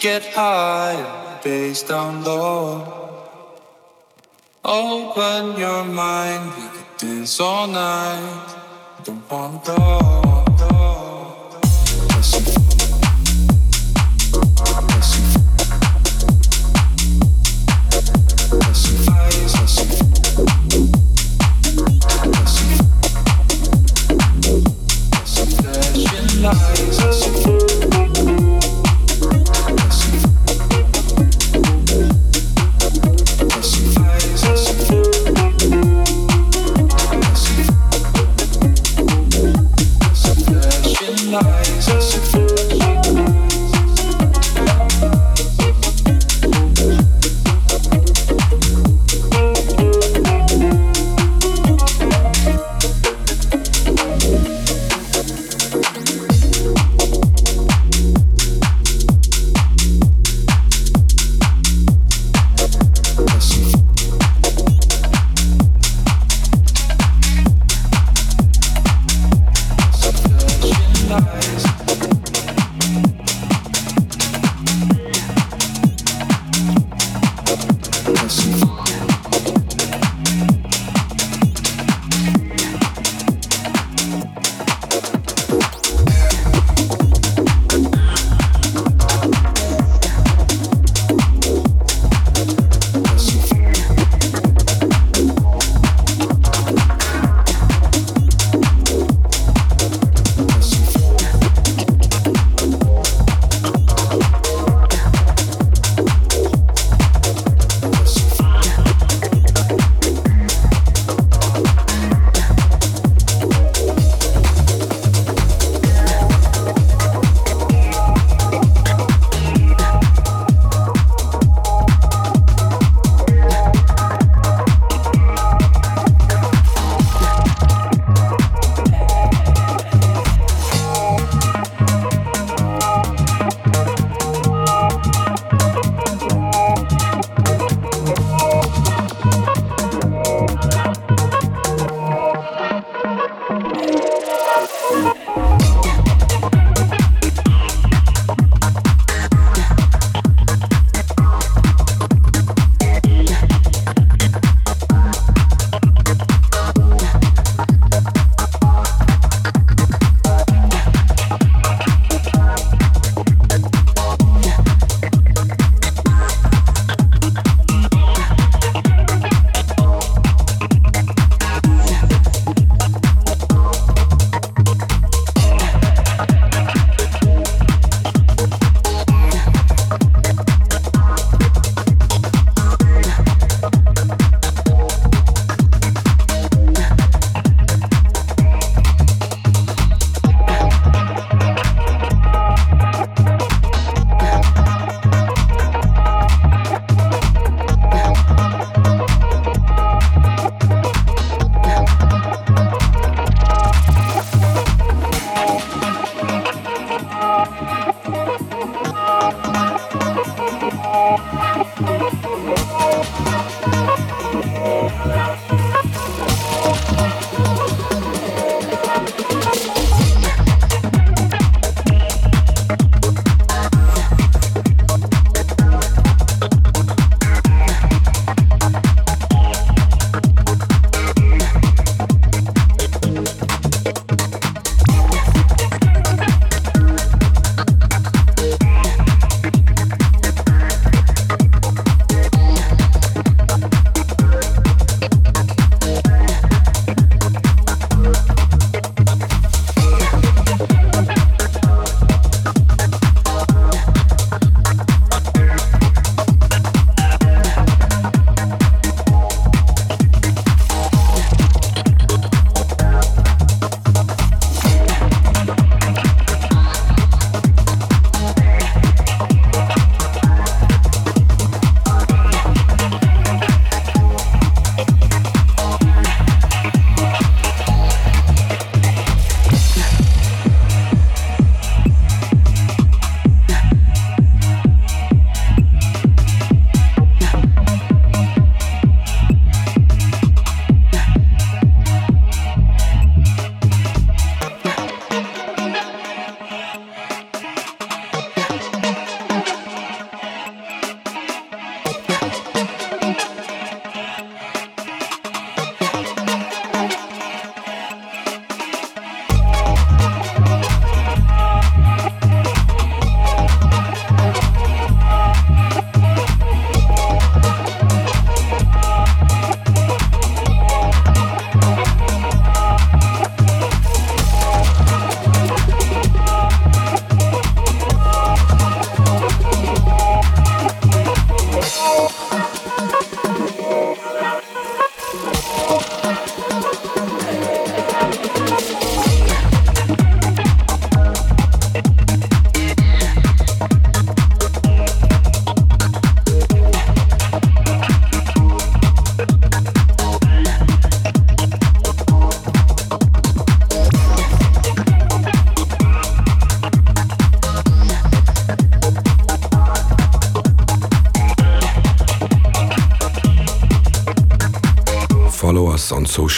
[0.00, 2.94] get higher based on low.
[4.64, 8.54] Open your mind, we could dance all night.
[9.04, 10.37] Don't wanna go.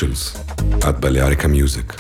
[0.03, 2.00] At Balearica Music.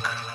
[0.00, 0.31] funk.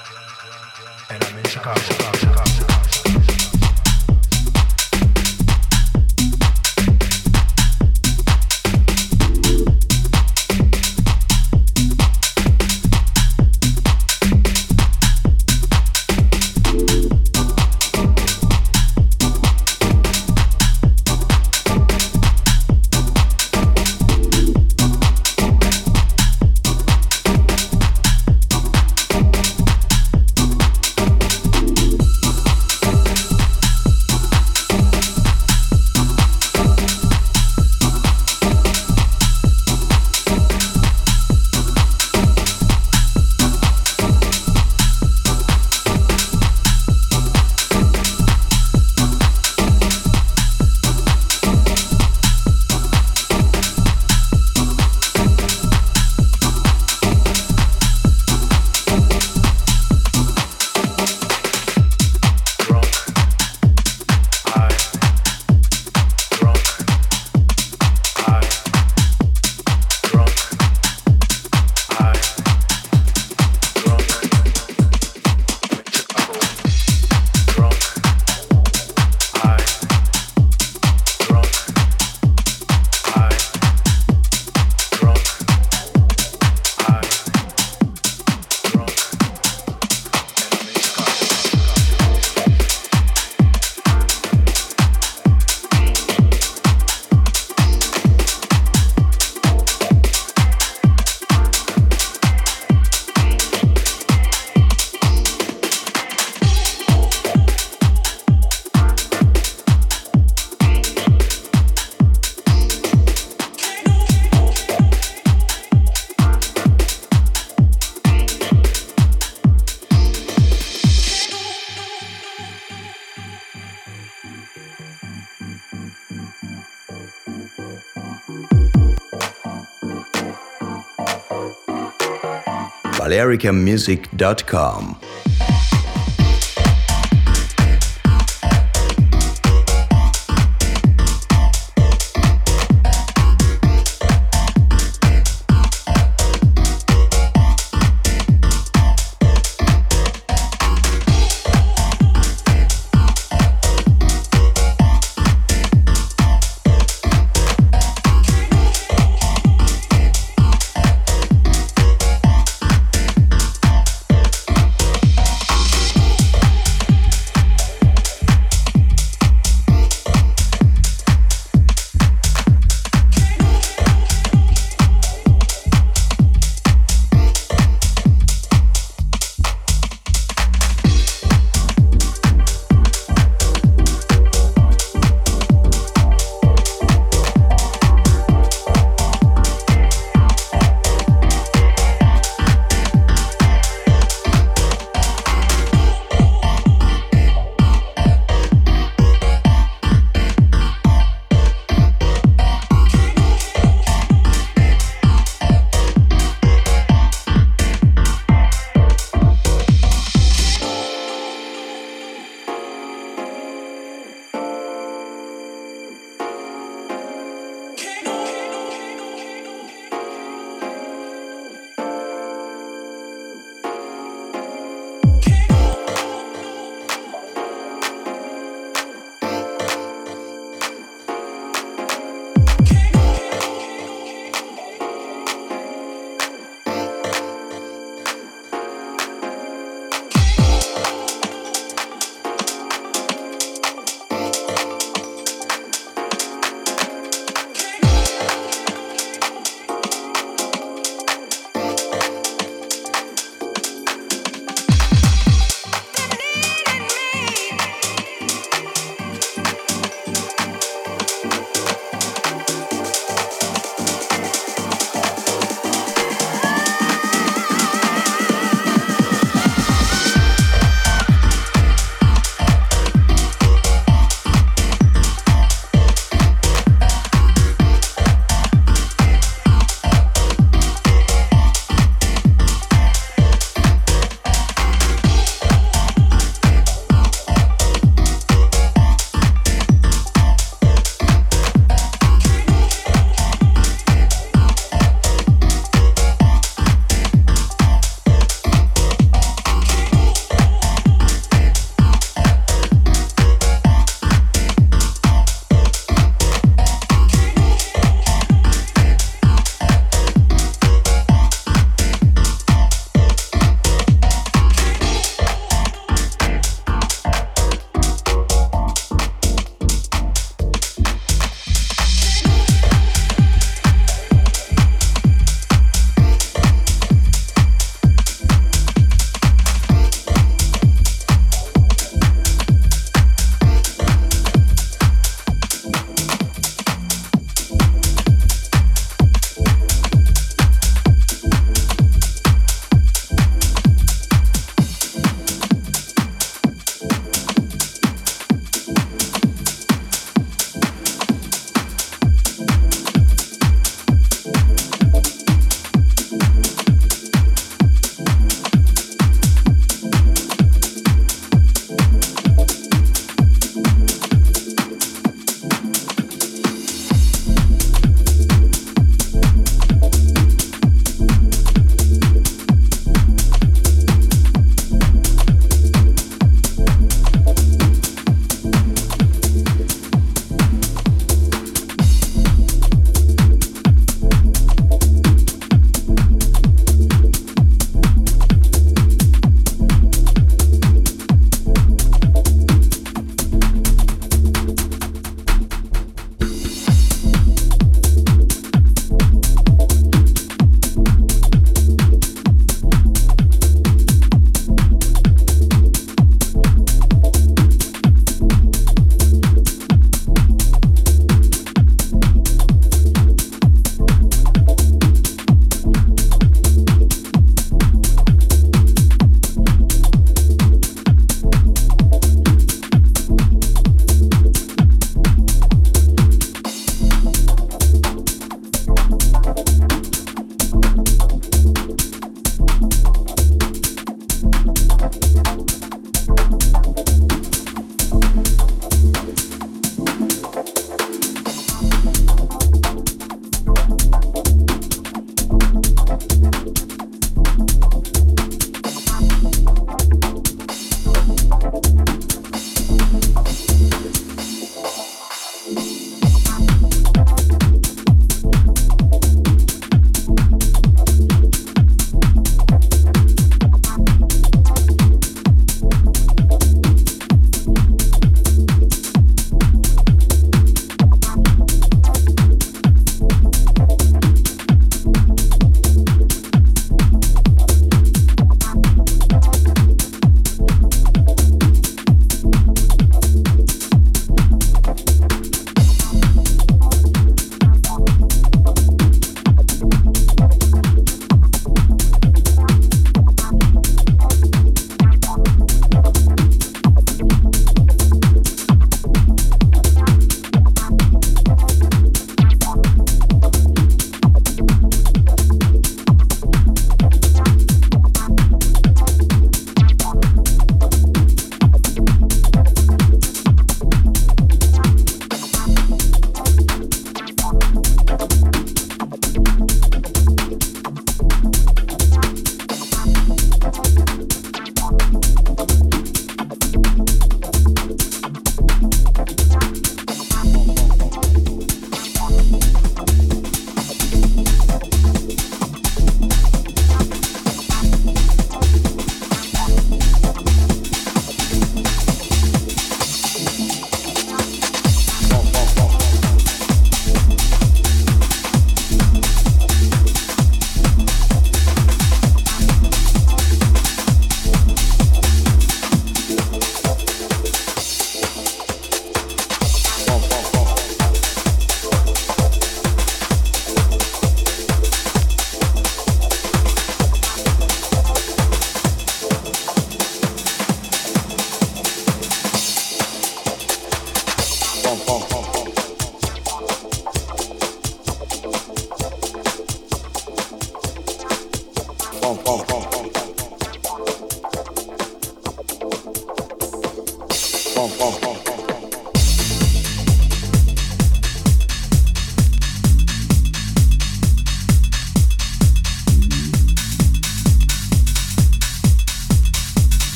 [133.17, 135.06] balearicamusic.com.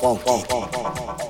[0.00, 1.16] 放放放放放放。
[1.16, 1.29] 放